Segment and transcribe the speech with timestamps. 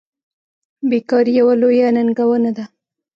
[0.89, 2.65] بیکاري یوه لویه ننګونه ده.